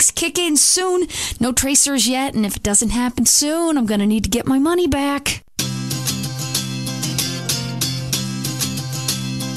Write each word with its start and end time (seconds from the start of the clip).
drugs 0.00 0.10
kick 0.10 0.38
in 0.38 0.56
soon. 0.56 1.06
No 1.40 1.52
tracers 1.52 2.08
yet, 2.08 2.34
and 2.34 2.46
if 2.46 2.56
it 2.56 2.62
doesn't 2.62 2.90
happen 2.90 3.26
soon, 3.26 3.76
I'm 3.76 3.86
gonna 3.86 4.06
need 4.06 4.24
to 4.24 4.30
get 4.30 4.46
my 4.46 4.58
money 4.58 4.86
back. 4.86 5.44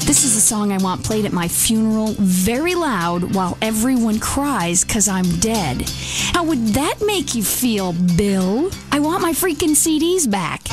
This 0.06 0.22
is 0.22 0.36
a 0.36 0.40
song 0.40 0.70
I 0.70 0.76
want 0.78 1.02
played 1.02 1.24
at 1.24 1.32
my 1.32 1.48
funeral 1.48 2.14
very 2.18 2.74
loud 2.74 3.34
while 3.34 3.56
everyone 3.62 4.20
cries 4.20 4.84
because 4.84 5.08
I'm 5.08 5.40
dead. 5.40 5.88
How 6.34 6.44
would 6.44 6.74
that 6.74 6.96
make 7.06 7.34
you 7.34 7.42
feel, 7.42 7.94
Bill? 7.94 8.70
I 8.92 9.00
want 9.00 9.22
my 9.22 9.32
freaking 9.32 9.74
CDs 9.74 10.30
back. 10.30 10.68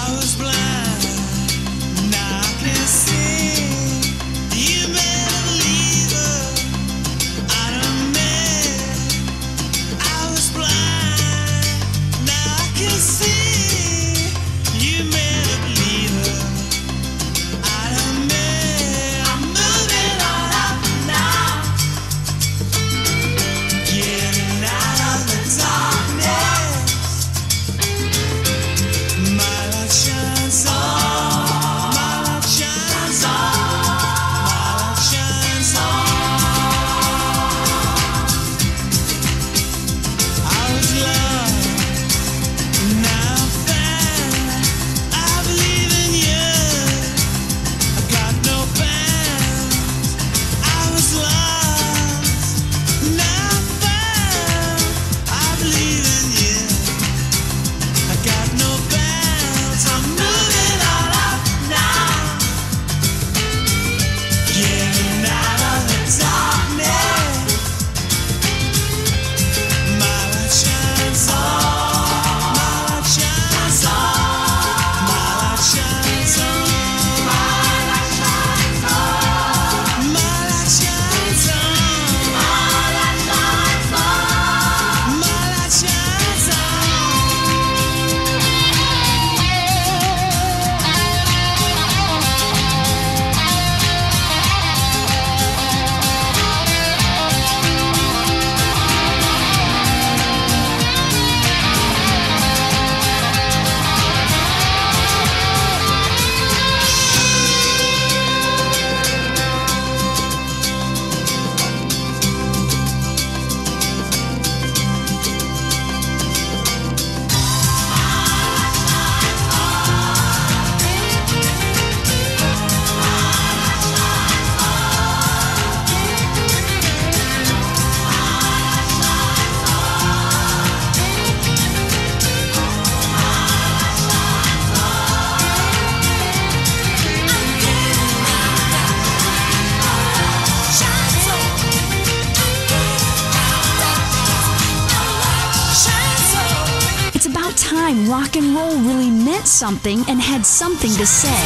Something 149.81 150.11
and 150.11 150.21
had 150.21 150.45
something 150.45 150.91
to 150.91 151.05
say. 151.05 151.41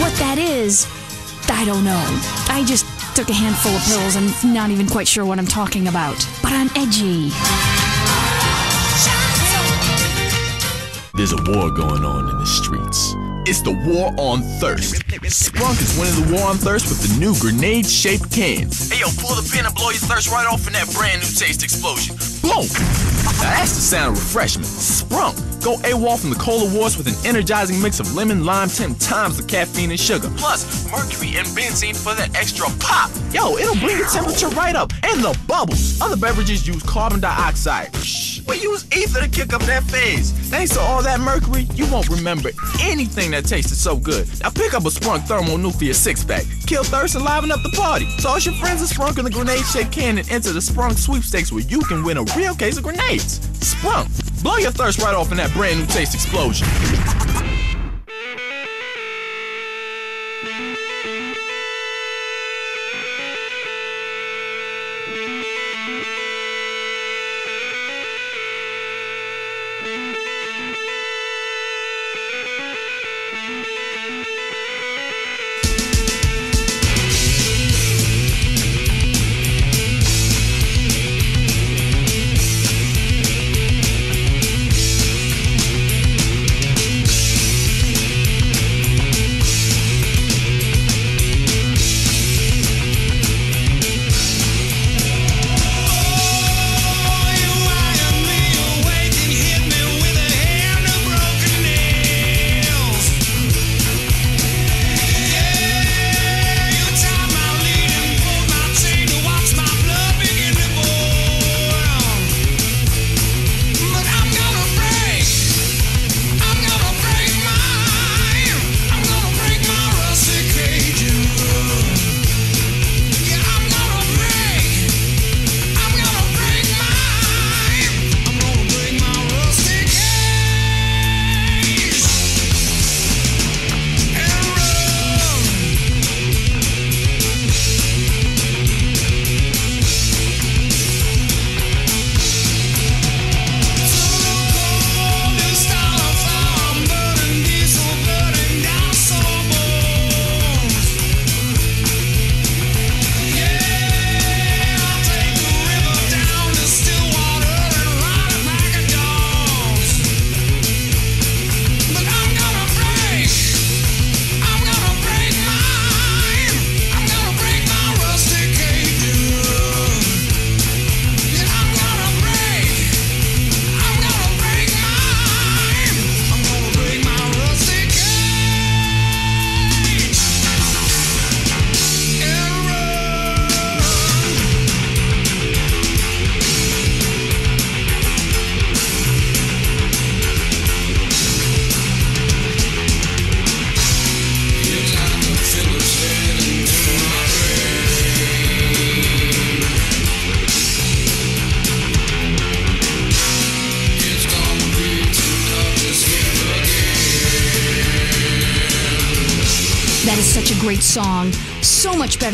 What 0.00 0.12
that 0.18 0.38
is, 0.38 0.86
I 1.48 1.64
don't 1.66 1.84
know. 1.84 2.04
I 2.48 2.64
just 2.64 2.86
took 3.14 3.28
a 3.28 3.34
handful 3.34 3.72
of 3.72 3.82
pills 3.84 4.16
and 4.16 4.54
not 4.54 4.70
even 4.70 4.86
quite 4.86 5.06
sure 5.06 5.26
what 5.26 5.38
I'm 5.38 5.46
talking 5.46 5.88
about. 5.88 6.16
But 6.42 6.52
I'm 6.52 6.70
edgy. 6.74 7.28
There's 11.16 11.32
a 11.32 11.42
war 11.52 11.70
going 11.70 12.04
on 12.04 12.30
in 12.30 12.38
the 12.38 12.46
streets. 12.46 13.12
It's 13.48 13.60
the 13.60 13.72
war 13.86 14.12
on 14.16 14.40
thirst. 14.58 15.04
Sprunk 15.28 15.80
is 15.80 15.98
winning 15.98 16.16
the 16.24 16.34
war 16.34 16.48
on 16.48 16.56
thirst 16.56 16.88
with 16.88 17.00
the 17.02 17.20
new 17.20 17.34
grenade 17.38 17.86
shaped 17.86 18.32
cans. 18.32 18.90
Hey 18.90 19.00
yo, 19.00 19.06
pull 19.20 19.36
the 19.36 19.48
pin 19.52 19.66
and 19.66 19.74
blow 19.74 19.90
your 19.90 20.00
thirst 20.00 20.30
right 20.30 20.46
off 20.46 20.66
in 20.66 20.72
that 20.72 20.90
brand 20.94 21.20
new 21.20 21.28
taste 21.28 21.62
explosion. 21.62 22.16
Boom! 22.42 22.66
Now 23.38 23.52
that's 23.54 23.76
the 23.76 23.84
sound 23.84 24.16
of 24.16 24.22
refreshment. 24.22 24.66
Sprunk. 24.66 25.55
Go 25.66 25.78
AWOL 25.78 26.16
from 26.20 26.30
the 26.30 26.36
cola 26.36 26.72
wars 26.72 26.96
with 26.96 27.08
an 27.08 27.26
energizing 27.26 27.82
mix 27.82 27.98
of 27.98 28.14
lemon, 28.14 28.44
lime, 28.44 28.68
10 28.68 28.94
times 28.94 29.36
the 29.36 29.42
caffeine 29.42 29.90
and 29.90 29.98
sugar. 29.98 30.30
Plus, 30.36 30.88
mercury 30.92 31.36
and 31.38 31.48
benzene 31.58 31.96
for 31.96 32.14
that 32.14 32.36
extra 32.36 32.68
pop. 32.78 33.10
Yo, 33.34 33.56
it'll 33.56 33.74
bring 33.74 33.98
your 33.98 34.06
temperature 34.06 34.46
right 34.50 34.76
up. 34.76 34.92
And 35.02 35.24
the 35.24 35.36
bubbles. 35.48 36.00
Other 36.00 36.16
beverages 36.16 36.68
use 36.68 36.80
carbon 36.84 37.18
dioxide. 37.18 37.92
We 38.46 38.62
use 38.62 38.86
ether 38.96 39.22
to 39.22 39.28
kick 39.28 39.52
up 39.52 39.62
that 39.62 39.82
phase. 39.82 40.30
Thanks 40.30 40.74
to 40.74 40.80
all 40.80 41.02
that 41.02 41.18
mercury, 41.18 41.66
you 41.74 41.90
won't 41.90 42.08
remember 42.10 42.50
anything 42.80 43.32
that 43.32 43.46
tasted 43.46 43.74
so 43.74 43.96
good. 43.96 44.28
Now 44.42 44.50
pick 44.50 44.72
up 44.72 44.84
a 44.84 44.88
Sprunk 44.88 45.26
Thermonuclear 45.26 45.94
six 45.94 46.22
pack. 46.22 46.44
Kill 46.68 46.84
thirst 46.84 47.16
and 47.16 47.24
liven 47.24 47.50
up 47.50 47.64
the 47.64 47.76
party. 47.76 48.06
Toss 48.18 48.46
your 48.46 48.54
friends 48.54 48.88
a 48.88 48.94
Sprunk 48.94 49.18
in 49.18 49.24
the 49.24 49.32
grenade 49.32 49.66
shaped 49.66 49.90
can 49.90 50.18
and 50.18 50.30
enter 50.30 50.52
the 50.52 50.60
Sprunk 50.60 50.96
sweepstakes 50.96 51.50
where 51.50 51.62
you 51.62 51.80
can 51.80 52.04
win 52.04 52.18
a 52.18 52.24
real 52.36 52.54
case 52.54 52.76
of 52.76 52.84
grenades. 52.84 53.40
Sprunk. 53.58 54.25
Blow 54.46 54.58
your 54.58 54.70
thirst 54.70 55.02
right 55.02 55.12
off 55.12 55.32
in 55.32 55.38
that 55.38 55.52
brand 55.54 55.80
new 55.80 55.86
taste 55.86 56.14
explosion. 56.14 56.68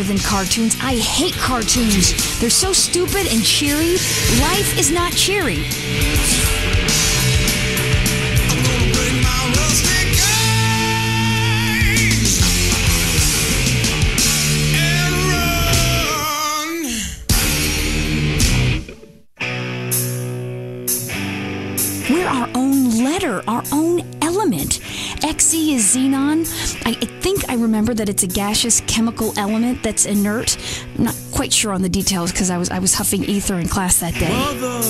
Better 0.03 0.15
than 0.15 0.23
cartoons. 0.23 0.77
I 0.81 0.97
hate 0.97 1.35
cartoons. 1.35 2.39
They're 2.41 2.51
so 2.51 2.73
stupid 2.73 3.27
and 3.31 3.45
cheery. 3.45 3.93
Life 4.41 4.79
is 4.79 4.91
not 4.91 5.13
cheery. 5.13 5.65
We're 22.11 22.27
our 22.27 22.49
own 22.55 23.05
letter, 23.05 23.43
our 23.49 23.63
own 23.73 24.03
element. 24.21 24.81
Xe 25.23 25.75
is 25.75 25.95
xenon. 25.95 26.45
I, 26.85 26.91
I 26.91 27.07
think 27.21 27.49
I 27.49 27.55
remember 27.55 27.95
that 27.95 28.09
it's 28.09 28.25
a 28.25 28.27
gaseous 28.27 28.81
chemical 28.83 29.33
element 29.39 29.83
that's 29.83 30.05
inert. 30.05 30.57
I'm 30.99 31.05
not 31.05 31.17
quite 31.31 31.53
sure 31.53 31.73
on 31.73 31.83
the 31.83 31.89
details 31.89 32.33
because 32.33 32.51
I 32.51 32.59
was 32.59 32.71
I 32.71 32.81
was 32.81 32.95
huffing 32.95 33.23
ether 33.25 33.59
in 33.59 33.69
class 33.69 34.01
that 34.01 34.15
day. 34.15 34.29
Mother, 34.29 34.83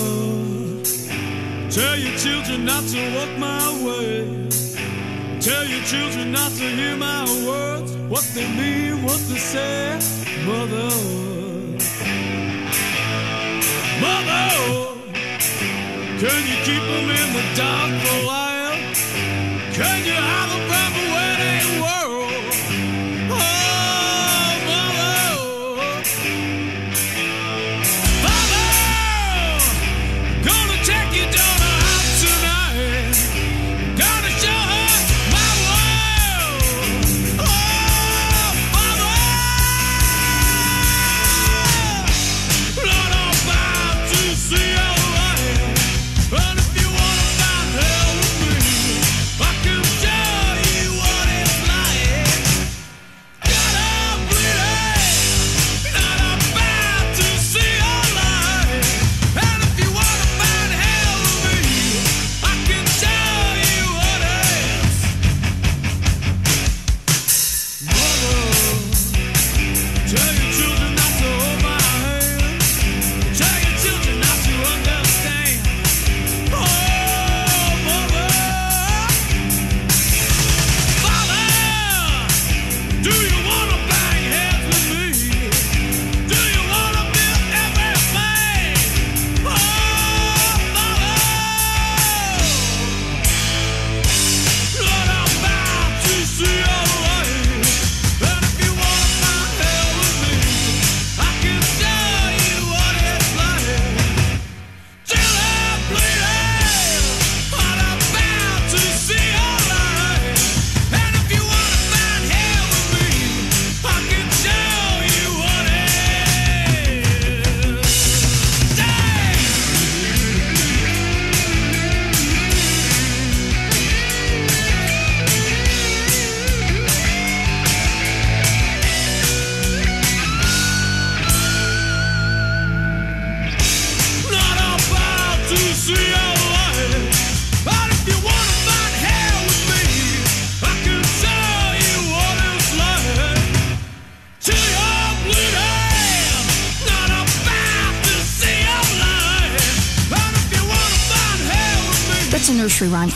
tell 1.71 1.97
your 1.99 2.17
children 2.17 2.65
not 2.65 2.85
to 2.85 3.01
walk 3.15 3.39
my 3.39 3.85
way. 3.85 4.49
Tell 5.41 5.67
your 5.67 5.83
children 5.85 6.33
not 6.33 6.53
to 6.53 6.65
hear 6.65 6.97
my 6.97 7.25
words, 7.47 7.93
what 8.09 8.25
they 8.35 8.49
mean, 8.57 9.03
what 9.03 9.21
they 9.29 9.39
say. 9.39 9.99
Mother, 10.47 10.89
mother, 14.01 14.49
can 16.21 16.41
you 16.49 16.57
keep 16.65 16.83
them 16.91 17.11
in 17.21 17.29
the 17.37 17.45
dark 17.55 17.93
for 18.07 18.23
a 18.31 18.62
Can 19.73 20.05
you 20.05 20.13
from 20.13 20.51
the 20.51 20.72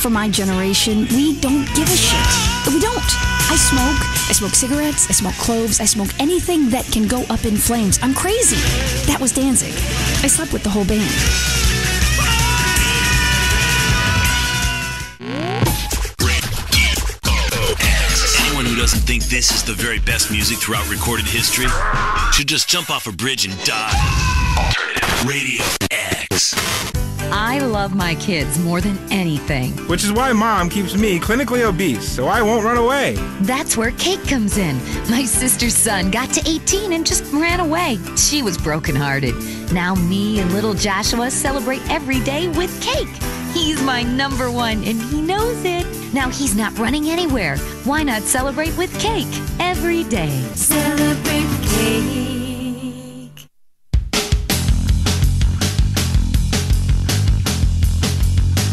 For 0.07 0.11
my 0.11 0.29
generation, 0.29 1.09
we 1.17 1.35
don't 1.41 1.67
give 1.75 1.89
a 1.89 1.97
shit. 1.97 2.73
We 2.73 2.79
don't. 2.79 3.11
I 3.51 3.57
smoke. 3.59 4.31
I 4.31 4.33
smoke 4.35 4.53
cigarettes. 4.53 5.11
I 5.11 5.13
smoke 5.13 5.35
cloves. 5.35 5.81
I 5.81 5.85
smoke 5.85 6.11
anything 6.21 6.71
that 6.71 6.85
can 6.93 7.09
go 7.09 7.23
up 7.29 7.45
in 7.45 7.57
flames. 7.57 7.99
I'm 8.03 8.15
crazy. 8.15 8.55
That 9.11 9.19
was 9.21 9.33
Danzig. 9.33 9.75
I 10.23 10.29
slept 10.29 10.53
with 10.53 10.63
the 10.63 10.71
whole 10.71 10.85
band. 10.85 11.03
Anyone 18.47 18.67
who 18.67 18.77
doesn't 18.77 19.01
think 19.01 19.25
this 19.25 19.51
is 19.51 19.65
the 19.65 19.75
very 19.75 19.99
best 19.99 20.31
music 20.31 20.59
throughout 20.59 20.89
recorded 20.89 21.27
history 21.27 21.67
should 22.33 22.47
just 22.47 22.69
jump 22.69 22.91
off 22.91 23.09
a 23.09 23.13
bridge 23.13 23.45
and 23.45 23.59
die. 23.65 23.91
Alternative 24.57 25.27
Radio 25.27 25.65
X. 25.91 26.96
I 27.33 27.59
love 27.59 27.95
my 27.95 28.14
kids 28.16 28.59
more 28.59 28.80
than 28.80 28.99
anything. 29.11 29.73
Which 29.88 30.04
is 30.04 30.12
why 30.12 30.33
mom 30.33 30.68
keeps 30.68 30.97
me 30.97 31.18
clinically 31.18 31.62
obese, 31.62 32.09
so 32.09 32.26
I 32.26 32.42
won't 32.42 32.64
run 32.64 32.76
away. 32.76 33.16
That's 33.40 33.76
where 33.76 33.90
cake 33.92 34.26
comes 34.26 34.59
in. 34.59 34.76
My 35.11 35.25
sister's 35.25 35.75
son 35.75 36.11
got 36.11 36.30
to 36.35 36.49
18 36.49 36.92
and 36.92 37.06
just 37.06 37.25
ran 37.33 37.61
away. 37.61 37.99
She 38.16 38.42
was 38.42 38.56
brokenhearted. 38.56 39.35
Now 39.73 39.95
me 39.95 40.40
and 40.40 40.52
little 40.52 40.75
Joshua 40.75 41.30
celebrate 41.30 41.83
every 41.90 42.21
day 42.21 42.49
with 42.49 42.80
cake. 42.80 43.09
He's 43.52 43.83
my 43.83 44.02
number 44.02 44.50
one 44.50 44.85
and 44.85 45.00
he 45.00 45.21
knows 45.21 45.64
it. 45.64 45.87
Now 46.12 46.28
he's 46.28 46.54
not 46.54 46.78
running 46.78 47.09
anywhere. 47.09 47.56
Why 47.85 48.02
not 48.02 48.23
celebrate 48.23 48.76
with 48.76 48.97
cake 49.00 49.26
every 49.59 50.04
day? 50.04 50.42
Celebrate 50.54 51.49
cake. 51.68 52.25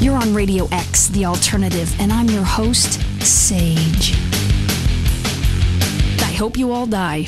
You're 0.03 0.17
on 0.17 0.33
Radio 0.33 0.67
X, 0.69 1.07
the 1.07 1.23
alternative, 1.23 1.95
and 1.97 2.11
I'm 2.11 2.27
your 2.27 2.43
host, 2.43 2.99
Sage. 3.25 4.13
I 6.19 6.33
hope 6.37 6.57
you 6.57 6.73
all 6.73 6.85
die. 6.85 7.27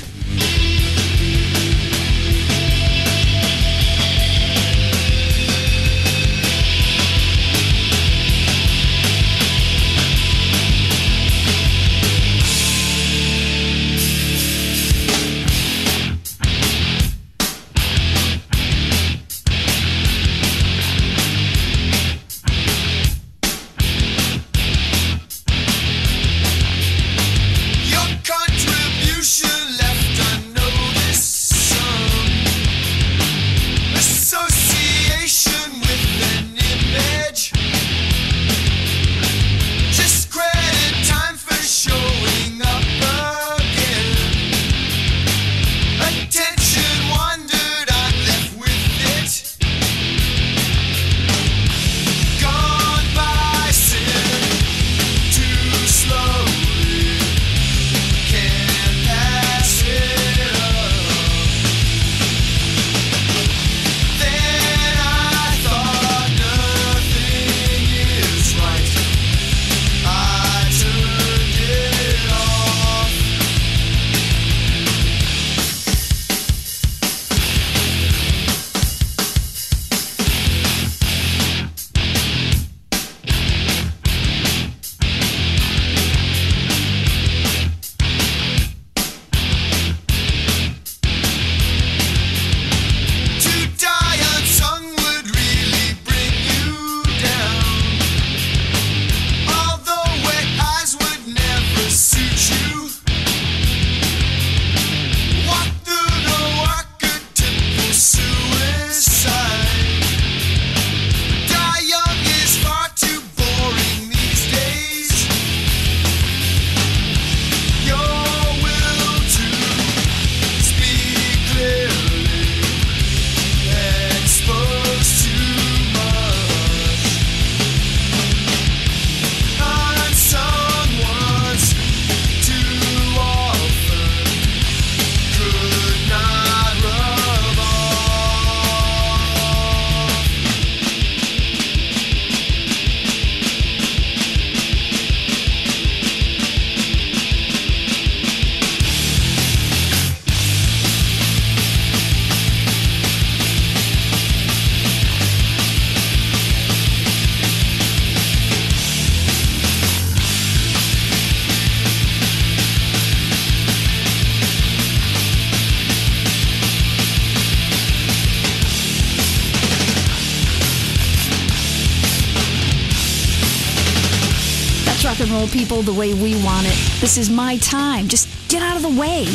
People 175.65 175.81
the 175.81 175.99
way 175.99 176.13
we 176.13 176.35
want 176.43 176.67
it. 176.67 176.75
This 177.01 177.17
is 177.17 177.27
my 177.27 177.57
time. 177.57 178.07
Just 178.07 178.27
get 178.49 178.61
out 178.61 178.75
of 178.75 178.83
the 178.83 178.99
way. 179.01 179.25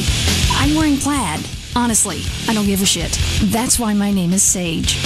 I'm 0.53 0.77
wearing 0.77 0.97
plaid. 0.97 1.45
Honestly, 1.75 2.23
I 2.49 2.55
don't 2.55 2.67
give 2.67 2.81
a 2.83 2.87
shit. 2.87 3.19
That's 3.51 3.81
why 3.81 3.95
my 3.95 4.13
name 4.13 4.33
is 4.33 4.41
Sage. 4.41 4.97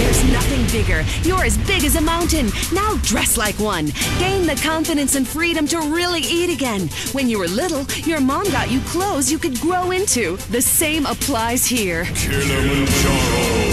There's 0.00 0.32
nothing 0.32 0.66
bigger. 0.70 1.04
You're 1.22 1.44
as 1.44 1.58
big 1.58 1.84
as 1.84 1.96
a 1.96 2.00
mountain. 2.00 2.50
Now 2.72 2.94
dress 3.02 3.36
like 3.36 3.58
one. 3.58 3.86
Gain 4.18 4.46
the 4.46 4.60
confidence 4.62 5.16
and 5.16 5.26
freedom 5.26 5.66
to 5.66 5.78
really 5.80 6.20
eat 6.20 6.48
again. 6.48 6.88
When 7.12 7.28
you 7.28 7.40
were 7.40 7.48
little, 7.48 7.84
your 8.04 8.20
mom 8.20 8.44
got 8.52 8.70
you 8.70 8.80
clothes 8.80 9.32
you 9.32 9.38
could 9.38 9.58
grow 9.60 9.90
into. 9.90 10.36
The 10.50 10.62
same 10.62 11.06
applies 11.06 11.66
here. 11.66 12.04
Kilimanjaro. 12.14 13.69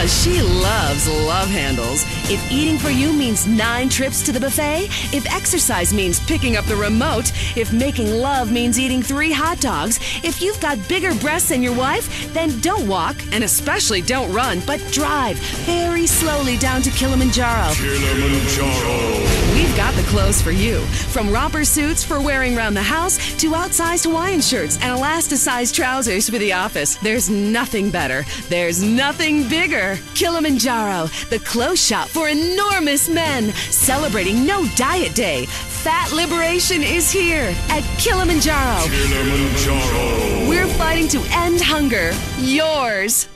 Because 0.00 0.22
she 0.22 0.40
loves 0.40 1.06
love 1.26 1.48
handles. 1.48 2.04
If 2.30 2.50
eating 2.50 2.78
for 2.78 2.88
you 2.88 3.12
means 3.12 3.46
nine 3.46 3.90
trips 3.90 4.22
to 4.22 4.32
the 4.32 4.40
buffet, 4.40 4.84
if 5.14 5.30
exercise 5.30 5.92
means 5.92 6.18
picking 6.20 6.56
up 6.56 6.64
the 6.64 6.76
remote, 6.76 7.32
if 7.54 7.70
making 7.70 8.10
love 8.10 8.50
means 8.50 8.78
eating 8.78 9.02
three 9.02 9.30
hot 9.30 9.60
dogs, 9.60 9.98
if 10.24 10.40
you've 10.40 10.58
got 10.58 10.78
bigger 10.88 11.14
breasts 11.16 11.50
than 11.50 11.62
your 11.62 11.74
wife, 11.74 12.32
then 12.32 12.58
don't 12.60 12.88
walk, 12.88 13.14
and 13.32 13.44
especially 13.44 14.00
don't 14.00 14.32
run, 14.32 14.62
but 14.66 14.80
drive 14.90 15.36
very 15.66 16.06
slowly 16.06 16.56
down 16.56 16.80
to 16.80 16.90
Kilimanjaro. 16.92 17.74
Kilimanjaro. 17.74 19.39
We've 19.52 19.76
got 19.76 19.94
the 19.94 20.02
clothes 20.04 20.40
for 20.40 20.50
you. 20.50 20.80
From 21.12 21.30
romper 21.32 21.64
suits 21.64 22.04
for 22.04 22.20
wearing 22.20 22.56
around 22.56 22.74
the 22.74 22.82
house 22.82 23.16
to 23.40 23.50
outsized 23.50 24.04
Hawaiian 24.04 24.40
shirts 24.40 24.76
and 24.82 24.98
elasticized 24.98 25.74
trousers 25.74 26.28
for 26.28 26.38
the 26.38 26.52
office. 26.52 26.96
There's 26.96 27.28
nothing 27.28 27.90
better. 27.90 28.24
There's 28.48 28.82
nothing 28.82 29.48
bigger. 29.48 29.98
Kilimanjaro, 30.14 31.06
the 31.30 31.40
clothes 31.40 31.84
shop 31.84 32.08
for 32.08 32.28
enormous 32.28 33.08
men, 33.08 33.52
celebrating 33.70 34.46
No 34.46 34.66
Diet 34.76 35.14
Day. 35.14 35.46
Fat 35.46 36.12
liberation 36.12 36.82
is 36.82 37.10
here 37.10 37.54
at 37.70 37.82
Kilimanjaro. 37.98 38.86
Kilimanjaro. 38.86 40.48
We're 40.48 40.68
fighting 40.74 41.08
to 41.08 41.20
end 41.32 41.60
hunger. 41.60 42.12
Yours. 42.38 43.28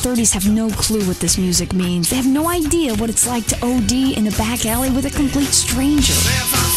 30s 0.00 0.32
have 0.32 0.50
no 0.50 0.70
clue 0.70 1.06
what 1.06 1.18
this 1.20 1.36
music 1.36 1.74
means. 1.74 2.08
They 2.08 2.16
have 2.16 2.26
no 2.26 2.48
idea 2.48 2.94
what 2.94 3.10
it's 3.10 3.26
like 3.26 3.44
to 3.48 3.56
OD 3.56 3.92
in 4.16 4.26
a 4.26 4.30
back 4.32 4.64
alley 4.64 4.90
with 4.90 5.04
a 5.04 5.10
complete 5.10 5.52
stranger. 5.52 6.69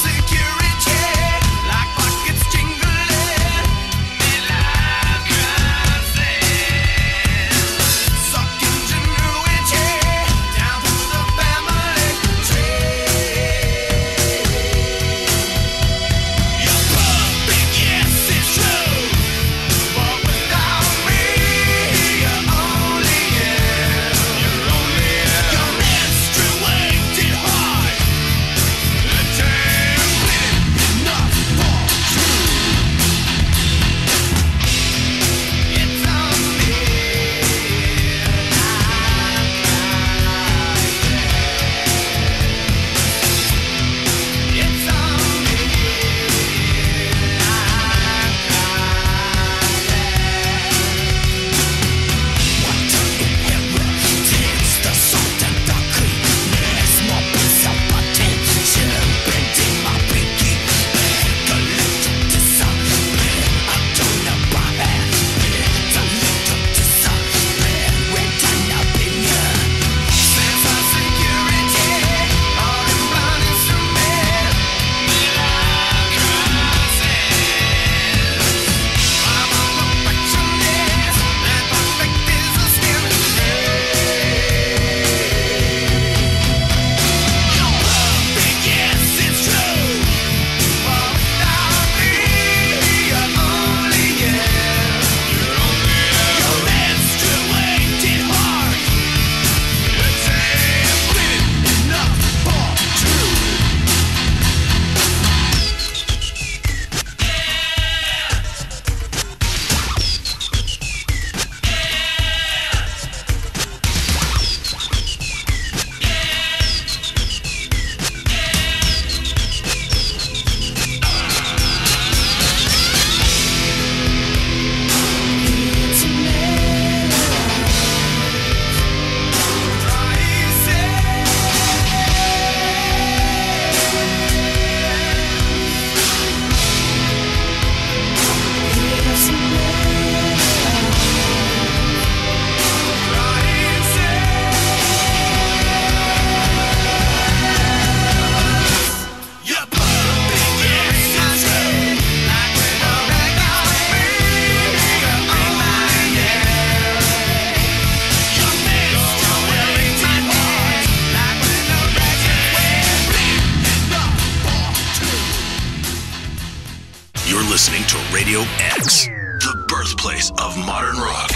Radio 168.23 168.39
X, 168.57 169.07
the 169.07 169.65
birthplace 169.67 170.31
of 170.39 170.57
modern 170.59 170.95
rock. 170.95 171.29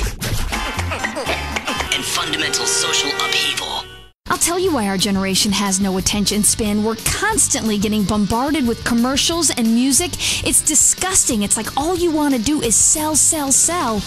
and 1.93 2.02
fundamental 2.02 2.65
social 2.65 3.10
upheaval. 3.10 3.84
I'll 4.28 4.38
tell 4.38 4.58
you 4.58 4.71
why 4.73 4.88
our 4.88 4.97
generation 4.97 5.52
has 5.52 5.82
no 5.82 5.97
attention 5.97 6.43
span. 6.43 6.86
We're 6.86 6.95
constantly 7.04 7.78
getting 7.78 8.06
bombarded 8.06 8.65
with 8.65 8.86
commercials 8.86 9.50
and 9.50 9.67
music. 9.67 10.12
It's 10.47 10.62
disgusting. 10.62 11.43
It's 11.43 11.58
like 11.58 11.76
all 11.76 11.97
you 11.97 12.10
want 12.10 12.36
to 12.36 12.41
do 12.41 12.62
is 12.62 12.73
sell, 12.73 13.17
sell, 13.17 13.52
sell. 13.52 14.02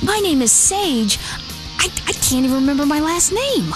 My 0.00 0.20
name 0.20 0.42
is 0.42 0.52
Sage. 0.52 1.18
I, 1.80 1.86
I 2.06 2.12
can't 2.12 2.44
even 2.44 2.54
remember 2.54 2.86
my 2.86 3.00
last 3.00 3.32
name. 3.32 3.74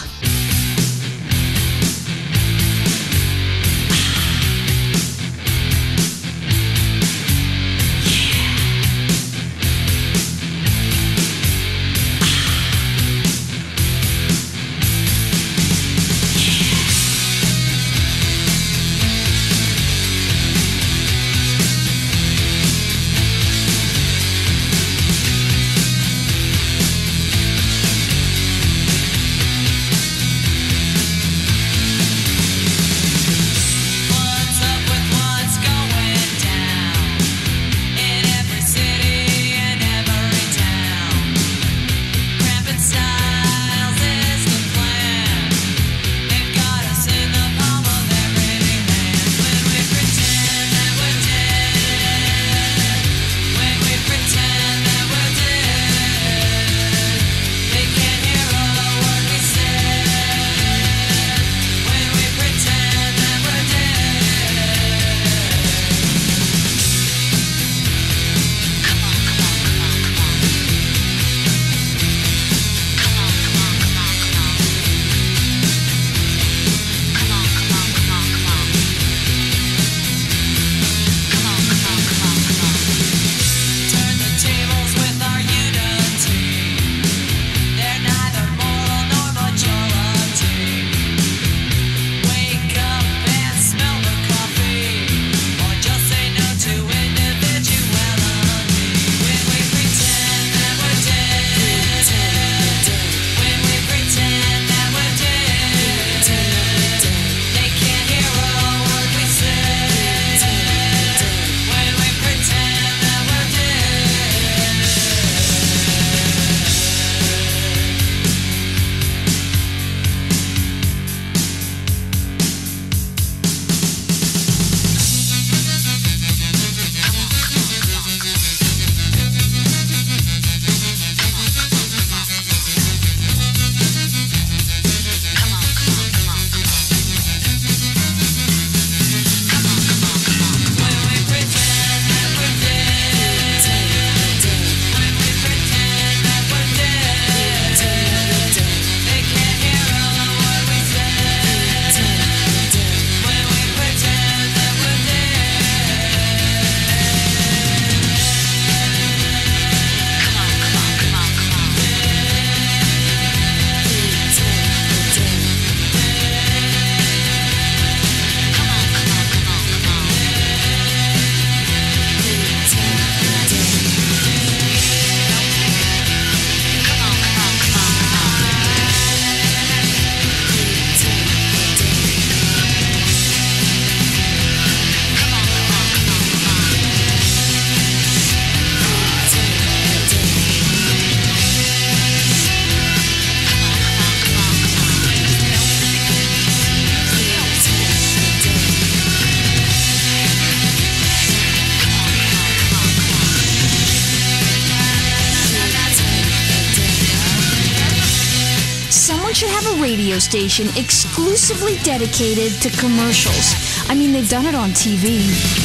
Station 210.60 210.82
exclusively 210.82 211.76
dedicated 211.82 212.52
to 212.62 212.70
commercials. 212.78 213.54
I 213.88 213.94
mean, 213.94 214.12
they've 214.12 214.28
done 214.28 214.46
it 214.46 214.54
on 214.54 214.70
TV. 214.70 215.20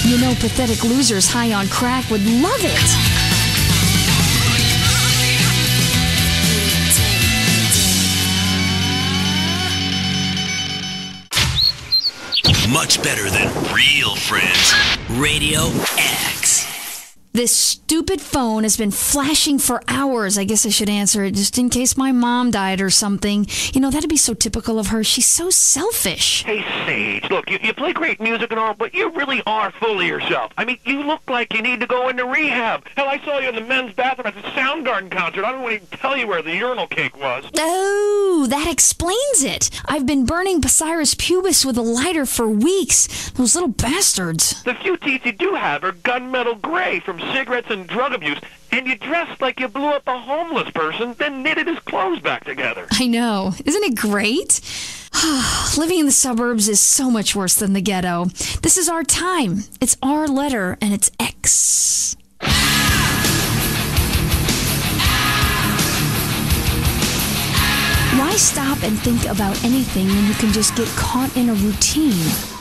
You 0.09 0.19
know, 0.19 0.33
pathetic 0.35 0.83
losers 0.83 1.27
high 1.27 1.53
on 1.53 1.67
crack 1.67 2.09
would 2.09 2.25
love 2.25 2.59
it. 2.59 3.25
Much 12.71 13.01
better 13.01 13.29
than 13.29 13.47
real 13.73 14.15
friends. 14.15 14.73
Radio 15.09 15.67
X. 15.97 16.34
This 17.35 17.53
stupid 17.53 18.21
phone 18.21 18.63
has 18.63 18.77
been 18.77 18.91
flashing 18.91 19.59
for 19.59 19.83
hours. 19.89 20.37
I 20.37 20.45
guess 20.45 20.65
I 20.65 20.69
should 20.69 20.87
answer 20.87 21.25
it 21.25 21.33
just 21.33 21.57
in 21.57 21.69
case 21.69 21.97
my 21.97 22.13
mom 22.13 22.49
died 22.49 22.79
or 22.79 22.89
something. 22.89 23.45
You 23.73 23.81
know, 23.81 23.91
that'd 23.91 24.09
be 24.09 24.15
so 24.15 24.33
typical 24.33 24.79
of 24.79 24.87
her. 24.87 25.03
She's 25.03 25.27
so 25.27 25.49
selfish. 25.49 26.43
Hey, 26.43 26.63
Sage, 26.85 27.29
look, 27.29 27.49
you, 27.49 27.59
you 27.61 27.73
play 27.73 27.91
great 27.91 28.21
music 28.21 28.51
and 28.51 28.59
all, 28.61 28.73
but 28.73 28.93
you 28.93 29.11
really 29.11 29.43
are 29.45 29.69
full 29.71 29.99
of 29.99 30.05
yourself. 30.05 30.53
I 30.57 30.63
mean, 30.63 30.77
you 30.85 31.03
look 31.03 31.29
like 31.29 31.53
you 31.53 31.61
need 31.61 31.81
to 31.81 31.87
go 31.87 32.07
into 32.07 32.25
rehab. 32.25 32.87
Hell, 32.95 33.09
I 33.09 33.19
saw 33.19 33.39
you 33.39 33.49
in 33.49 33.55
the 33.55 33.59
men's 33.59 33.93
bathroom 33.93 34.27
at 34.27 34.35
the 34.35 34.49
Soundgarden 34.51 35.11
concert. 35.11 35.43
I 35.43 35.51
don't 35.51 35.61
want 35.61 35.71
to 35.71 35.83
even 35.83 35.99
tell 35.99 36.15
you 36.15 36.27
where 36.27 36.41
the 36.41 36.55
urinal 36.55 36.87
cake 36.87 37.19
was. 37.19 37.43
Oh, 37.59 38.47
that 38.49 38.71
explains 38.71 39.43
it. 39.43 39.69
I've 39.89 40.05
been 40.05 40.25
burning 40.25 40.61
Pthirus 40.61 41.17
pubis 41.17 41.65
with 41.65 41.77
a 41.77 41.81
lighter 41.81 42.25
for 42.25 42.47
weeks. 42.47 43.29
Those 43.31 43.55
little 43.55 43.71
bastards. 43.71 44.63
The 44.63 44.75
few 44.75 44.95
teeth 44.95 45.25
you 45.25 45.33
do 45.33 45.55
have 45.55 45.83
are 45.83 45.91
gunmetal 45.91 46.61
gray 46.61 47.01
from 47.01 47.19
cigarettes 47.33 47.67
and 47.69 47.87
drug 47.87 48.13
abuse, 48.13 48.39
and 48.71 48.87
you 48.87 48.95
dressed 48.97 49.41
like 49.41 49.59
you 49.59 49.67
blew 49.67 49.89
up 49.89 50.03
a 50.07 50.19
homeless 50.19 50.69
person, 50.71 51.13
then 51.17 51.43
knitted 51.43 51.67
his 51.67 51.79
clothes 51.79 52.19
back 52.19 52.43
together. 52.43 52.87
I 52.91 53.07
know. 53.07 53.53
Isn't 53.63 53.83
it 53.83 53.95
great? 53.95 54.61
Living 55.77 55.99
in 55.99 56.05
the 56.05 56.11
suburbs 56.11 56.67
is 56.67 56.79
so 56.79 57.09
much 57.09 57.35
worse 57.35 57.55
than 57.55 57.73
the 57.73 57.81
ghetto. 57.81 58.25
This 58.61 58.77
is 58.77 58.89
our 58.89 59.03
time. 59.03 59.63
It's 59.79 59.97
our 60.03 60.27
letter, 60.27 60.77
and 60.81 60.93
it's 60.93 61.11
X. 61.19 62.17
Why 68.17 68.33
stop 68.37 68.83
and 68.83 68.97
think 68.99 69.25
about 69.25 69.63
anything 69.63 70.07
when 70.07 70.25
you 70.27 70.33
can 70.33 70.51
just 70.51 70.75
get 70.75 70.87
caught 70.89 71.35
in 71.37 71.49
a 71.49 71.53
routine? 71.53 72.54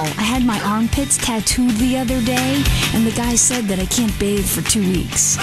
I 0.00 0.22
had 0.22 0.44
my 0.44 0.58
armpits 0.62 1.18
tattooed 1.18 1.72
the 1.72 1.98
other 1.98 2.20
day, 2.22 2.64
and 2.94 3.06
the 3.06 3.12
guy 3.12 3.34
said 3.34 3.64
that 3.64 3.78
I 3.78 3.84
can't 3.86 4.16
bathe 4.18 4.46
for 4.46 4.62
two 4.62 4.80
weeks. 4.80 5.36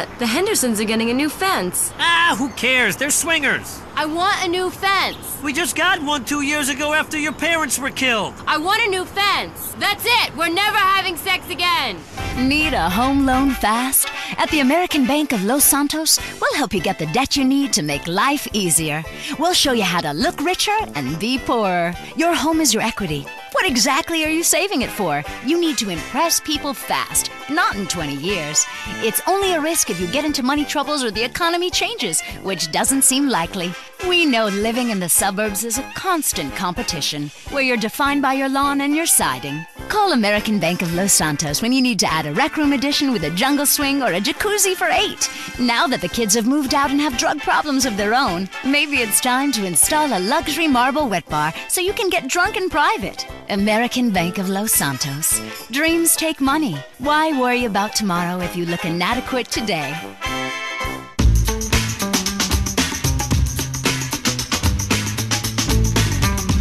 That! 0.00 0.18
The 0.18 0.26
Hendersons 0.26 0.80
are 0.80 0.84
getting 0.84 1.10
a 1.10 1.14
new 1.14 1.28
fence. 1.28 1.92
Ah, 1.98 2.34
who 2.38 2.48
cares? 2.50 2.96
They're 2.96 3.10
swingers. 3.10 3.80
I 3.96 4.06
want 4.06 4.44
a 4.44 4.48
new 4.48 4.70
fence. 4.70 5.16
We 5.42 5.52
just 5.52 5.76
got 5.76 6.02
one 6.02 6.24
two 6.24 6.42
years 6.42 6.68
ago 6.68 6.92
after 6.92 7.18
your 7.18 7.32
parents 7.32 7.78
were 7.78 7.90
killed. 7.90 8.34
I 8.46 8.56
want 8.58 8.82
a 8.82 8.88
new 8.88 9.04
fence. 9.04 9.74
That's 9.78 10.04
it. 10.06 10.36
We're 10.36 10.52
never 10.52 10.78
having 10.78 11.16
sex 11.16 11.48
again. 11.50 11.96
Need 12.38 12.72
a 12.72 12.88
home 12.88 13.26
loan 13.26 13.50
fast? 13.50 14.08
At 14.38 14.50
the 14.50 14.60
American 14.60 15.06
Bank 15.06 15.32
of 15.32 15.44
Los 15.44 15.64
Santos, 15.64 16.18
we'll 16.40 16.54
help 16.54 16.72
you 16.72 16.80
get 16.80 16.98
the 16.98 17.06
debt 17.06 17.36
you 17.36 17.44
need 17.44 17.72
to 17.74 17.82
make 17.82 18.06
life 18.06 18.46
easier. 18.52 19.04
We'll 19.38 19.52
show 19.54 19.72
you 19.72 19.82
how 19.84 20.00
to 20.00 20.12
look 20.12 20.40
richer 20.40 20.76
and 20.94 21.18
be 21.18 21.38
poorer. 21.38 21.92
Your 22.16 22.34
home 22.34 22.60
is 22.60 22.72
your 22.72 22.82
equity. 22.82 23.26
What 23.60 23.70
exactly 23.70 24.24
are 24.24 24.30
you 24.30 24.42
saving 24.42 24.80
it 24.80 24.88
for? 24.88 25.22
You 25.44 25.60
need 25.60 25.76
to 25.78 25.90
impress 25.90 26.40
people 26.40 26.72
fast, 26.72 27.30
not 27.50 27.76
in 27.76 27.86
20 27.86 28.14
years. 28.14 28.64
It's 29.02 29.20
only 29.26 29.52
a 29.52 29.60
risk 29.60 29.90
if 29.90 30.00
you 30.00 30.06
get 30.06 30.24
into 30.24 30.42
money 30.42 30.64
troubles 30.64 31.04
or 31.04 31.10
the 31.10 31.22
economy 31.22 31.68
changes, 31.68 32.22
which 32.42 32.72
doesn't 32.72 33.02
seem 33.02 33.28
likely. 33.28 33.74
We 34.08 34.24
know 34.24 34.46
living 34.46 34.88
in 34.88 34.98
the 34.98 35.10
suburbs 35.10 35.62
is 35.62 35.76
a 35.76 35.82
constant 35.94 36.56
competition, 36.56 37.30
where 37.50 37.62
you're 37.62 37.76
defined 37.76 38.22
by 38.22 38.32
your 38.32 38.48
lawn 38.48 38.80
and 38.80 38.96
your 38.96 39.04
siding. 39.04 39.66
Call 39.90 40.12
American 40.12 40.58
Bank 40.58 40.80
of 40.80 40.94
Los 40.94 41.12
Santos 41.12 41.60
when 41.60 41.72
you 41.72 41.82
need 41.82 41.98
to 41.98 42.10
add 42.10 42.24
a 42.24 42.32
rec 42.32 42.56
room 42.56 42.72
addition 42.72 43.12
with 43.12 43.24
a 43.24 43.30
jungle 43.30 43.66
swing 43.66 44.02
or 44.02 44.12
a 44.12 44.20
jacuzzi 44.20 44.74
for 44.74 44.88
eight. 44.88 45.28
Now 45.58 45.86
that 45.86 46.00
the 46.00 46.08
kids 46.08 46.34
have 46.34 46.46
moved 46.46 46.72
out 46.74 46.90
and 46.90 47.00
have 47.00 47.18
drug 47.18 47.40
problems 47.40 47.84
of 47.84 47.98
their 47.98 48.14
own, 48.14 48.48
maybe 48.64 48.98
it's 48.98 49.20
time 49.20 49.52
to 49.52 49.66
install 49.66 50.16
a 50.16 50.18
luxury 50.18 50.68
marble 50.68 51.08
wet 51.08 51.28
bar 51.28 51.52
so 51.68 51.82
you 51.82 51.92
can 51.92 52.08
get 52.08 52.28
drunk 52.28 52.56
in 52.56 52.70
private. 52.70 53.26
American 53.50 54.10
Bank 54.10 54.38
of 54.38 54.48
Los 54.48 54.70
Santos. 54.70 55.40
Dreams 55.72 56.14
take 56.14 56.40
money. 56.40 56.76
Why 56.98 57.38
worry 57.38 57.64
about 57.64 57.96
tomorrow 57.96 58.40
if 58.40 58.54
you 58.54 58.64
look 58.64 58.84
inadequate 58.84 59.50
today? 59.50 59.92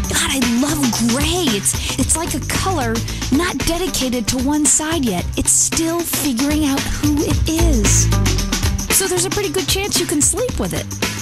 God, 0.10 0.30
I 0.30 0.39
love 0.62 0.82
gray. 1.10 1.45
It's 1.56 1.99
it's 1.99 2.17
like 2.17 2.34
a 2.34 2.39
color 2.47 2.95
not 3.32 3.56
dedicated 3.60 4.28
to 4.30 4.38
one 4.39 4.65
side 4.65 5.06
yet. 5.06 5.25
It's 5.38 5.52
still 5.52 5.99
figuring 5.99 6.65
out 6.65 6.80
who 6.80 7.17
it 7.19 7.38
is. 7.47 8.10
So 8.97 9.06
there's 9.08 9.25
a 9.25 9.30
pretty 9.30 9.49
good 9.49 9.67
chance 9.67 9.99
you 9.99 10.08
can 10.08 10.21
sleep 10.21 10.60
with 10.60 10.73
it. 10.73 11.19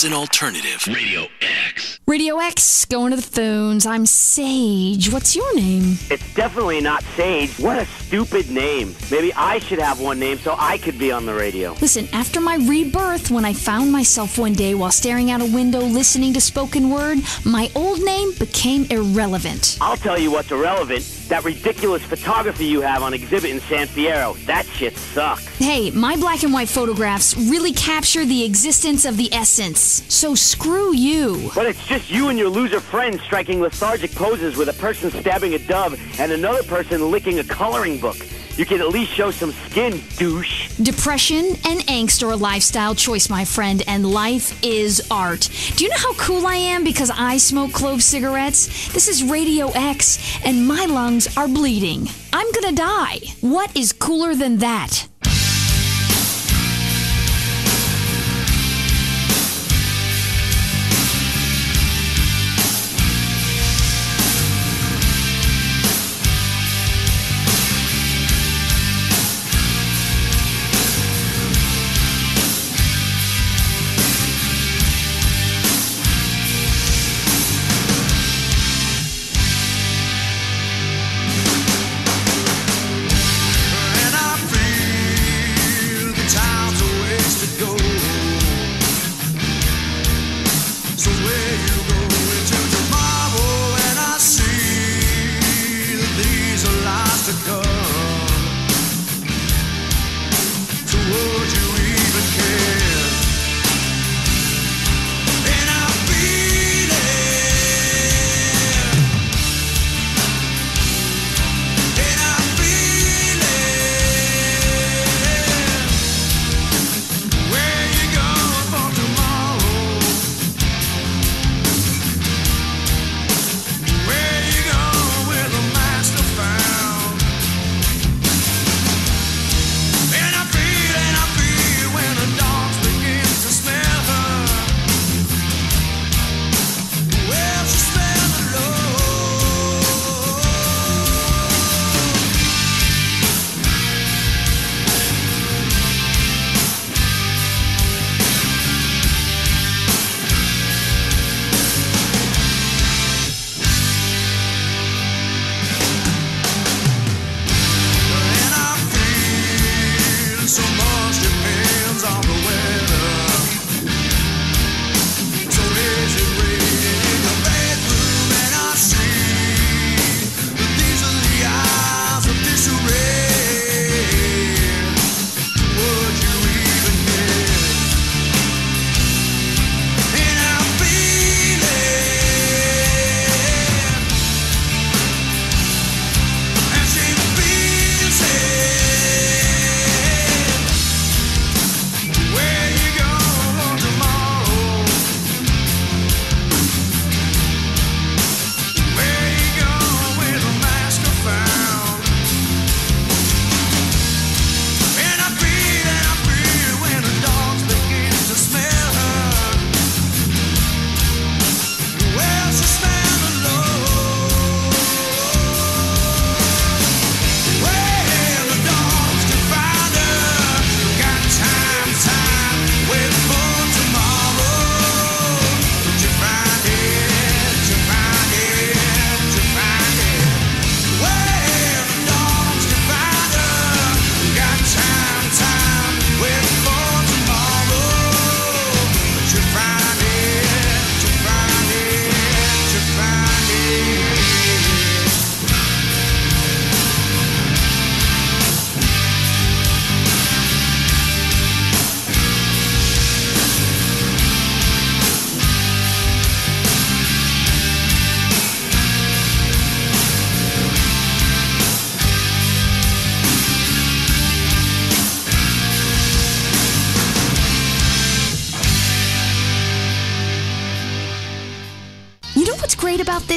There's 0.00 0.12
an 0.12 0.16
alternative. 0.16 0.86
Radio 0.86 1.26
X. 1.40 1.98
Radio 2.06 2.38
X, 2.38 2.84
going 2.84 3.10
to 3.10 3.16
the 3.16 3.22
phones. 3.22 3.84
I'm 3.84 4.06
Sage. 4.06 5.12
What's 5.12 5.34
your 5.34 5.52
name? 5.56 5.96
It's 6.08 6.34
definitely 6.34 6.80
not 6.80 7.02
Sage. 7.16 7.58
What 7.58 7.78
a 7.78 7.86
stupid 7.86 8.48
name. 8.48 8.94
Maybe 9.10 9.32
I 9.34 9.58
should 9.58 9.80
have 9.80 10.00
one 10.00 10.20
name 10.20 10.38
so 10.38 10.54
I 10.56 10.78
could 10.78 11.00
be 11.00 11.10
on 11.10 11.26
the 11.26 11.34
radio. 11.34 11.72
Listen, 11.80 12.06
after 12.12 12.40
my 12.40 12.56
rebirth, 12.56 13.32
when 13.32 13.44
I 13.44 13.52
found 13.52 13.90
myself 13.90 14.38
one 14.38 14.52
day 14.52 14.74
while 14.74 14.92
staring 14.92 15.32
out 15.32 15.40
a 15.40 15.46
window 15.46 15.80
listening 15.80 16.32
to 16.34 16.40
spoken 16.40 16.90
word, 16.90 17.18
my 17.44 17.68
old 17.74 18.00
name 18.00 18.32
became 18.38 18.84
irrelevant. 18.90 19.78
I'll 19.80 19.96
tell 19.96 20.18
you 20.18 20.30
what's 20.30 20.52
irrelevant. 20.52 21.02
That 21.28 21.44
ridiculous 21.44 22.02
photography 22.04 22.66
you 22.66 22.82
have 22.82 23.02
on 23.02 23.14
exhibit 23.14 23.50
in 23.50 23.58
San 23.60 23.88
Fierro. 23.88 24.36
That 24.46 24.64
shit 24.66 24.96
sucks. 24.96 25.47
Hey, 25.58 25.90
my 25.90 26.14
black 26.14 26.44
and 26.44 26.52
white 26.52 26.68
photographs 26.68 27.36
really 27.36 27.72
capture 27.72 28.24
the 28.24 28.44
existence 28.44 29.04
of 29.04 29.16
the 29.16 29.28
essence. 29.34 29.80
So 30.08 30.36
screw 30.36 30.94
you. 30.94 31.50
But 31.52 31.66
it's 31.66 31.84
just 31.84 32.08
you 32.08 32.28
and 32.28 32.38
your 32.38 32.48
loser 32.48 32.78
friends 32.78 33.20
striking 33.22 33.60
lethargic 33.60 34.14
poses 34.14 34.56
with 34.56 34.68
a 34.68 34.72
person 34.74 35.10
stabbing 35.10 35.54
a 35.54 35.58
dove 35.58 36.00
and 36.20 36.30
another 36.30 36.62
person 36.62 37.10
licking 37.10 37.40
a 37.40 37.44
coloring 37.44 37.98
book. 37.98 38.16
You 38.56 38.66
can 38.66 38.80
at 38.80 38.90
least 38.90 39.12
show 39.12 39.32
some 39.32 39.50
skin, 39.50 40.00
douche. 40.16 40.76
Depression 40.76 41.44
and 41.64 41.80
angst 41.88 42.22
are 42.22 42.30
a 42.30 42.36
lifestyle 42.36 42.94
choice, 42.94 43.28
my 43.28 43.44
friend, 43.44 43.82
and 43.88 44.08
life 44.08 44.64
is 44.64 45.04
art. 45.10 45.50
Do 45.74 45.82
you 45.82 45.90
know 45.90 45.98
how 45.98 46.14
cool 46.14 46.46
I 46.46 46.54
am 46.54 46.84
because 46.84 47.10
I 47.10 47.36
smoke 47.36 47.72
clove 47.72 48.04
cigarettes? 48.04 48.92
This 48.92 49.08
is 49.08 49.24
Radio 49.24 49.70
X, 49.70 50.40
and 50.44 50.68
my 50.68 50.84
lungs 50.84 51.36
are 51.36 51.48
bleeding. 51.48 52.08
I'm 52.32 52.50
gonna 52.52 52.76
die. 52.76 53.18
What 53.40 53.76
is 53.76 53.92
cooler 53.92 54.36
than 54.36 54.58
that? 54.58 55.07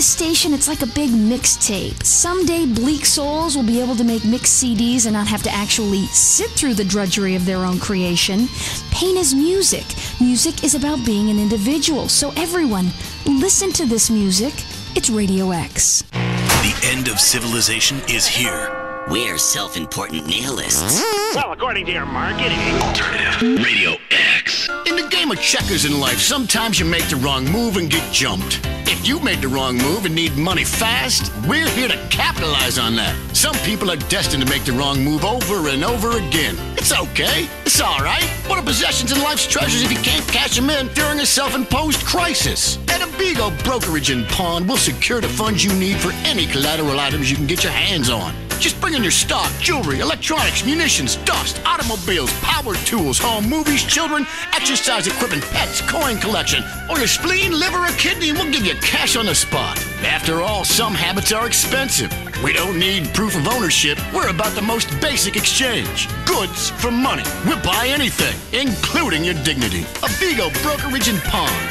this 0.02 0.10
station, 0.10 0.52
it's 0.52 0.68
like 0.68 0.82
a 0.82 0.88
big 0.88 1.12
mixtape. 1.12 2.04
Someday, 2.04 2.66
Bleak 2.66 3.06
Souls 3.06 3.56
will 3.56 3.64
be 3.64 3.80
able 3.80 3.96
to 3.96 4.04
make 4.04 4.26
mix 4.26 4.50
CDs 4.50 5.06
and 5.06 5.14
not 5.14 5.28
have 5.28 5.44
to 5.44 5.52
actually 5.52 6.08
sit 6.08 6.50
through 6.50 6.74
the 6.74 6.84
drudgery 6.84 7.36
of 7.36 7.46
their 7.46 7.58
own 7.58 7.78
creation. 7.78 8.48
Pain 8.90 9.16
is 9.16 9.36
music. 9.36 9.86
Music 10.20 10.64
is 10.64 10.74
about 10.74 11.06
being 11.06 11.30
an 11.30 11.38
individual. 11.38 12.10
So, 12.10 12.32
everyone, 12.36 12.88
listen 13.28 13.72
to 13.74 13.86
this 13.86 14.10
music. 14.10 14.56
It's 14.96 15.12
Radio 15.12 15.52
X. 15.52 16.02
The 16.12 16.90
end 16.92 17.08
of 17.08 17.20
civilization 17.20 18.02
is 18.10 18.26
here. 18.26 19.06
We're 19.08 19.38
self 19.38 19.78
important 19.78 20.26
nihilists. 20.26 21.00
Well, 21.36 21.52
according 21.52 21.86
to 21.86 21.92
your 21.92 22.08
marketing, 22.08 22.58
alternative 22.82 23.64
Radio 23.64 23.98
X. 24.10 24.68
In 24.88 24.96
the 24.96 25.08
game 25.12 25.30
of 25.30 25.40
checkers 25.40 25.86
in 25.86 26.00
life, 26.00 26.18
sometimes 26.20 26.80
you 26.80 26.88
make 26.88 27.08
the 27.08 27.18
wrong 27.18 27.46
move 27.46 27.78
and 27.78 27.88
get 27.88 28.12
jumped. 28.12 28.66
You 29.04 29.20
made 29.20 29.42
the 29.42 29.48
wrong 29.48 29.78
move 29.80 30.06
and 30.06 30.14
need 30.14 30.38
money 30.38 30.64
fast. 30.64 31.32
We're 31.48 31.68
here 31.70 31.88
to 31.88 31.98
capitalize 32.12 32.78
on 32.78 32.96
that. 32.98 33.16
Some 33.36 33.56
people 33.66 33.90
are 33.90 33.96
destined 33.96 34.44
to 34.44 34.50
make 34.50 34.64
the 34.64 34.74
wrong 34.74 35.04
move 35.04 35.26
over 35.26 35.70
and 35.70 35.84
over 35.84 36.18
again. 36.18 36.56
It's 36.78 36.94
okay. 36.94 37.50
It's 37.66 37.82
all 37.82 37.98
right. 38.02 38.24
What 38.46 38.60
are 38.60 38.64
possessions 38.64 39.12
and 39.12 39.24
life's 39.24 39.48
treasures 39.48 39.82
if 39.82 39.92
you 39.92 39.98
can't 39.98 40.28
cash 40.28 40.56
them 40.56 40.70
in 40.70 40.88
during 40.90 41.20
a 41.20 41.26
self-imposed 41.26 42.06
crisis? 42.06 42.78
At 42.90 43.02
Abigo 43.02 43.50
Brokerage 43.64 44.12
and 44.12 44.28
Pawn, 44.28 44.68
we'll 44.68 44.78
secure 44.78 45.20
the 45.20 45.30
funds 45.30 45.66
you 45.66 45.74
need 45.74 45.98
for 45.98 46.12
any 46.24 46.46
collateral 46.46 47.00
items 47.00 47.32
you 47.32 47.38
can 47.38 47.48
get 47.48 47.64
your 47.64 47.74
hands 47.74 48.12
on. 48.12 48.36
Just 48.62 48.80
bring 48.80 48.94
in 48.94 49.02
your 49.02 49.12
stock, 49.12 49.52
jewelry, 49.60 50.02
electronics, 50.02 50.64
munitions, 50.64 51.16
dust, 51.26 51.60
automobiles, 51.66 52.32
power 52.42 52.76
tools, 52.86 53.18
home 53.18 53.50
movies, 53.50 53.84
children, 53.84 54.28
exercise 54.54 55.08
equipment, 55.08 55.42
pets, 55.46 55.82
coin 55.82 56.20
collection, 56.20 56.64
or 56.88 57.00
your 57.00 57.08
spleen, 57.08 57.58
liver, 57.58 57.80
or 57.80 57.92
kidney, 57.98 58.30
and 58.30 58.38
we'll 58.38 58.52
give 58.52 58.64
you 58.64 58.76
cash 58.76 59.16
on 59.16 59.26
the 59.26 59.34
spot. 59.34 59.84
After 60.04 60.44
all, 60.44 60.64
some 60.64 60.94
habits 60.94 61.32
are 61.32 61.48
expensive. 61.48 62.14
We 62.44 62.54
don't 62.54 62.78
need 62.78 63.12
proof 63.16 63.36
of 63.36 63.48
ownership. 63.48 63.98
We're 64.14 64.30
about 64.30 64.54
the 64.54 64.62
most 64.62 64.90
basic 65.02 65.36
exchange 65.36 66.08
goods 66.28 66.70
for 66.70 66.92
money. 66.92 67.24
We'll 67.48 67.64
buy 67.64 67.88
anything, 67.88 68.38
including 68.54 69.24
your 69.24 69.42
dignity. 69.44 69.88
A 70.04 70.10
Vigo 70.20 70.52
brokerage 70.62 71.08
and 71.08 71.20
pawn. 71.24 71.71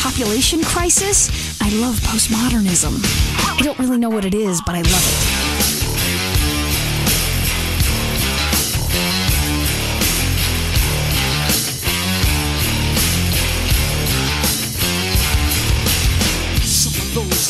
population 0.00 0.62
crisis, 0.62 1.28
I 1.60 1.68
love 1.78 1.96
postmodernism. 2.00 3.04
I 3.58 3.62
don't 3.62 3.78
really 3.78 3.98
know 3.98 4.08
what 4.08 4.24
it 4.24 4.34
is, 4.34 4.60
but 4.64 4.74
I 4.74 4.80
love 4.80 4.86
it. 4.86 5.50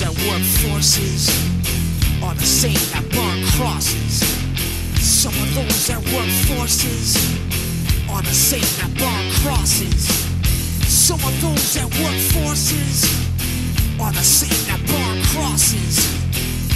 that 0.01 0.15
work 0.31 0.43
forces 0.73 1.29
are 2.23 2.35
the 2.35 2.47
same 2.47 2.73
that 2.93 3.05
burn 3.11 3.45
crosses. 3.59 4.23
Some 4.99 5.35
of 5.35 5.55
those 5.55 5.87
that 5.89 5.99
work 6.15 6.31
forces 6.49 7.17
are 8.09 8.23
the 8.23 8.33
same 8.33 8.63
that 8.79 8.91
burn 8.97 9.31
crosses. 9.43 10.20
Some 11.11 11.27
of 11.27 11.41
those 11.43 11.75
that 11.75 11.91
work 11.99 12.15
forces 12.31 13.03
are 14.01 14.13
the 14.13 14.23
same 14.23 14.67
that 14.71 14.79
burn 14.87 15.21
crosses. 15.35 16.07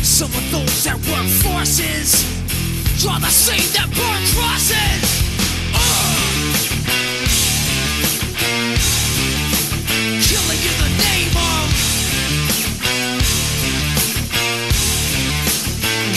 Some 0.03 0.26
of 0.35 0.51
those 0.51 0.82
that 0.82 0.99
work 1.07 1.28
forces 1.39 2.26
draw 3.01 3.20
the 3.20 3.30
same 3.30 3.62
that 3.78 3.87
burn 3.95 4.26
crosses. 4.35 5.03
Uh! 5.70 5.78
Killing 10.26 10.62
in 10.66 10.76
the 10.82 10.91
name 10.99 11.37
of. 11.39 11.70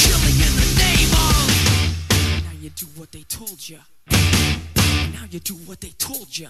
Killing 0.01 0.37
in 0.41 0.53
the 0.57 0.69
name 0.81 1.13
of. 1.21 1.45
Now 2.45 2.57
you 2.59 2.71
do 2.71 2.87
what 2.95 3.11
they 3.11 3.21
told 3.29 3.69
you. 3.69 3.77
Now 4.09 5.25
you 5.29 5.39
do 5.39 5.53
what 5.67 5.81
they 5.81 5.91
told 5.99 6.35
you. 6.35 6.49